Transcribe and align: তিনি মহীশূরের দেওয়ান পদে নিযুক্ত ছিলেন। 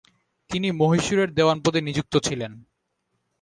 তিনি 0.49 0.67
মহীশূরের 0.71 1.29
দেওয়ান 1.33 1.57
পদে 1.61 1.79
নিযুক্ত 1.81 2.13
ছিলেন। 2.17 2.51